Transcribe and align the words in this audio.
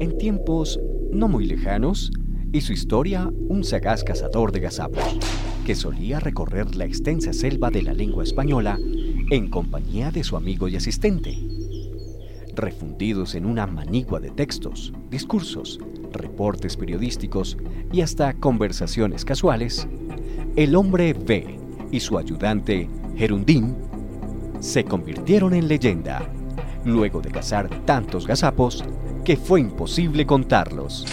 en 0.00 0.16
tiempos 0.16 0.80
no 1.12 1.28
muy 1.28 1.46
lejanos, 1.46 2.10
y 2.52 2.62
su 2.62 2.72
historia 2.72 3.30
un 3.48 3.62
sagaz 3.62 4.02
cazador 4.02 4.50
de 4.50 4.60
gazapos, 4.60 5.18
que 5.64 5.76
solía 5.76 6.18
recorrer 6.18 6.74
la 6.74 6.84
extensa 6.84 7.32
selva 7.32 7.70
de 7.70 7.82
la 7.82 7.94
lengua 7.94 8.24
española 8.24 8.76
en 9.30 9.48
compañía 9.48 10.10
de 10.10 10.24
su 10.24 10.36
amigo 10.36 10.66
y 10.66 10.74
asistente. 10.74 11.38
Refundidos 12.56 13.36
en 13.36 13.46
una 13.46 13.66
manigua 13.66 14.18
de 14.18 14.30
textos, 14.30 14.92
discursos, 15.10 15.78
reportes 16.12 16.76
periodísticos 16.76 17.56
y 17.92 18.00
hasta 18.00 18.32
conversaciones 18.34 19.24
casuales, 19.24 19.86
el 20.56 20.74
hombre 20.74 21.12
B 21.12 21.58
y 21.92 22.00
su 22.00 22.18
ayudante 22.18 22.88
Gerundín 23.16 23.76
se 24.60 24.84
convirtieron 24.84 25.54
en 25.54 25.68
leyenda 25.68 26.28
luego 26.84 27.20
de 27.20 27.30
cazar 27.30 27.68
tantos 27.84 28.26
gazapos 28.26 28.82
que 29.24 29.36
fue 29.36 29.60
imposible 29.60 30.26
contarlos. 30.26 31.06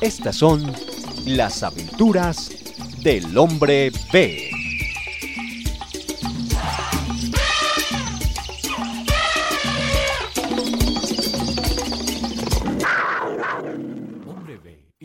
Estas 0.00 0.36
son 0.36 0.72
las 1.26 1.62
aventuras 1.62 2.50
del 3.02 3.36
hombre 3.36 3.92
B. 4.12 4.49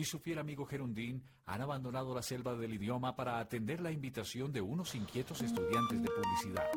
su 0.06 0.20
fiel 0.20 0.38
amigo 0.38 0.64
Gerundín 0.64 1.22
han 1.46 1.60
abandonado 1.60 2.14
la 2.14 2.22
selva 2.22 2.54
del 2.54 2.74
idioma 2.74 3.16
para 3.16 3.38
atender 3.38 3.80
la 3.80 3.90
invitación 3.90 4.52
de 4.52 4.60
unos 4.60 4.94
inquietos 4.94 5.42
estudiantes 5.42 6.00
de 6.00 6.08
publicidad. 6.08 6.70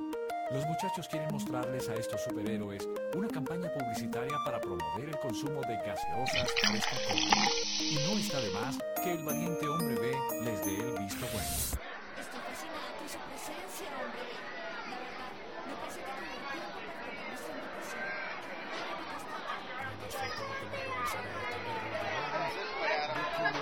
Los 0.52 0.66
muchachos 0.66 1.08
quieren 1.08 1.31
mostrarles 1.31 1.88
a 1.89 1.95
estos 1.95 2.23
superhéroes 2.23 2.89
una 3.16 3.27
campaña 3.27 3.71
publicitaria 3.71 4.36
para 4.44 4.59
promover 4.59 5.09
el 5.09 5.19
consumo 5.19 5.61
de 5.61 5.75
gaseosas 5.75 6.49
fresca 6.69 6.97
Cola. 7.08 7.49
Y 7.80 7.95
no 7.95 8.17
está 8.17 8.41
de 8.41 8.49
más 8.52 8.80
que 9.03 9.13
el 9.13 9.23
valiente 9.23 9.67
hombre 9.67 9.95
B 9.95 10.11
les 10.43 10.66
dé 10.66 10.89
el 10.89 11.03
visto 11.03 11.25
bueno. 11.31 11.80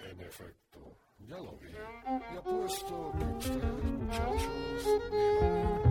En 0.00 0.20
efecto, 0.20 0.98
ya 1.18 1.36
lo 1.38 1.56
vi. 1.58 1.70
Y 1.70 2.36
apuesto 2.36 3.12
que 3.18 3.24
ustedes, 3.24 3.84
muchachos, 3.84 4.86
vieron 5.10 5.82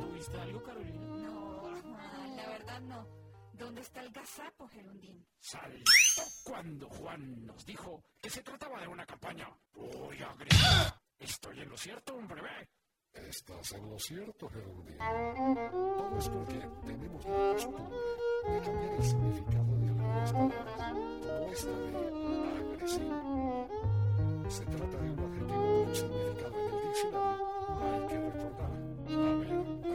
¿Tuviste 0.00 0.38
algo, 0.38 0.62
Carolina? 0.62 1.00
No, 1.00 1.62
ah, 1.96 2.28
la 2.36 2.48
verdad 2.48 2.80
no. 2.80 3.06
¿Dónde 3.52 3.80
está 3.80 4.00
el 4.02 4.10
gazapo, 4.10 4.68
Gerundín? 4.68 5.26
Saltó 5.38 6.22
cuando 6.44 6.88
Juan 6.88 7.46
nos 7.46 7.64
dijo 7.64 8.04
que 8.20 8.30
se 8.30 8.42
trataba 8.42 8.80
de 8.80 8.88
una 8.88 9.06
campaña 9.06 9.48
muy 9.74 10.22
agresiva. 10.22 11.00
¿Estoy 11.18 11.60
en 11.60 11.68
lo 11.68 11.76
cierto, 11.76 12.14
hombre 12.14 12.42
B? 12.42 12.48
Estás 13.14 13.72
en 13.72 13.90
lo 13.90 13.98
cierto, 13.98 14.48
Gerundín. 14.48 14.96
Todo 14.98 16.18
es 16.18 16.28
porque 16.28 16.68
tenemos 16.84 17.24
la 17.24 17.52
costumbre 17.52 17.84
de 18.48 18.60
cambiar 18.60 18.94
el 18.94 19.02
significado 19.02 19.76
de 19.76 19.88
algunas 19.88 20.32
palabras, 20.32 20.92
como 21.22 21.52
esta 21.52 21.70
de 21.70 21.96
agresivo. 22.74 23.68
Se 24.48 24.64
trata 24.66 24.98
de 24.98 25.10
un 25.10 25.18
adjetivo 25.20 25.84
con 25.84 25.94
significado 25.94 26.54
en 26.58 26.64
el 26.64 26.80
diccionario. 26.82 27.46
Hay 27.80 28.06
que 28.08 28.18
recordar. 28.20 28.72
A 29.06 29.18
ver, 29.38 29.52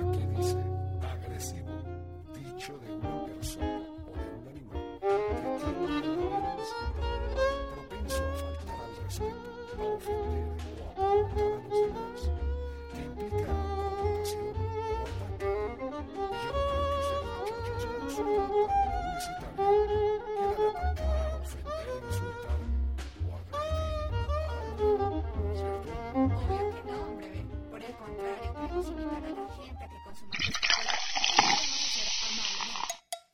aquí 0.07 0.23
dice 0.37 0.61
agresivo, 1.01 1.73
dicho 2.33 2.77
de 2.79 2.98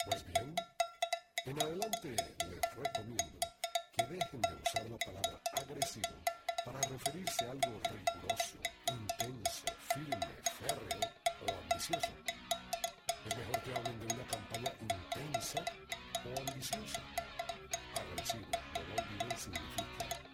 Pues 0.06 0.28
bien, 0.28 0.56
en 1.46 1.62
adelante 1.62 2.10
les 2.10 2.76
recomiendo 2.76 3.40
que 3.96 4.04
dejen 4.06 4.42
de 4.42 4.56
usar 4.56 4.86
la 4.90 4.98
palabra 4.98 5.42
agresivo 5.54 6.16
para 6.66 6.82
referirse 6.82 7.46
a 7.46 7.52
algo 7.52 7.80
riguroso, 7.84 8.58
intenso, 8.90 9.66
firme, 9.94 10.36
férreo 10.60 11.12
o 11.42 11.62
ambicioso. 11.62 12.14
Es 13.28 13.38
mejor 13.38 13.62
que 13.62 13.76
hablen 13.76 14.00
de 14.00 14.14
una 14.16 14.26
campaña 14.26 14.74
intensa 14.82 15.64
o 16.26 16.40
ambiciosa. 16.50 17.02
Agresivo, 17.96 18.48
no 18.74 19.04
olviden, 19.04 19.38
significa 19.38 20.25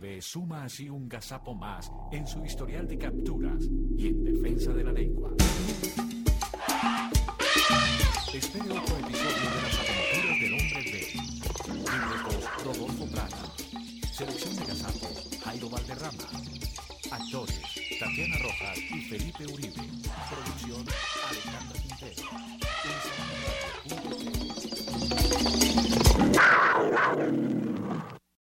9 0.00 0.22
suma 0.22 0.64
así 0.64 0.88
un 0.88 1.06
gazapo 1.08 1.54
más 1.54 1.92
en 2.12 2.26
su 2.26 2.42
historial 2.44 2.88
de 2.88 2.96
capturas 2.96 3.62
y 3.96 4.08
en 4.08 4.24
defensa 4.24 4.72
de 4.72 4.84
la 4.84 4.92
lengua. 4.92 5.30
Espere 8.32 8.70
otro 8.70 8.96
episodio 8.96 9.50
de 9.50 9.62
las 9.62 9.78
aventuras 9.78 10.40
del 10.40 10.52
hombre 10.54 10.82
B. 10.90 10.92
Libretos 11.76 12.64
Rodolfo 12.64 13.06
Prada. 13.06 13.42
Selección 14.10 14.56
de 14.56 14.64
gazapo 14.64 15.08
Jairo 15.44 15.68
Valderrama. 15.68 16.24
Actores 17.10 17.60
Tatiana 18.00 18.38
Rojas 18.38 18.78
y 18.78 19.00
Felipe 19.02 19.46
Uribe. 19.46 20.01